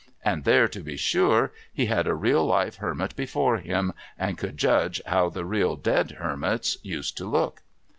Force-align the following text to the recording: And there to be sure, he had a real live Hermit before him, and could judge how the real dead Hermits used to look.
And 0.25 0.45
there 0.45 0.67
to 0.67 0.79
be 0.79 0.97
sure, 0.97 1.53
he 1.71 1.85
had 1.85 2.07
a 2.07 2.15
real 2.15 2.43
live 2.43 2.77
Hermit 2.77 3.15
before 3.15 3.57
him, 3.57 3.93
and 4.17 4.35
could 4.35 4.57
judge 4.57 4.99
how 5.05 5.29
the 5.29 5.45
real 5.45 5.75
dead 5.75 6.09
Hermits 6.17 6.79
used 6.81 7.15
to 7.17 7.25
look. 7.25 7.61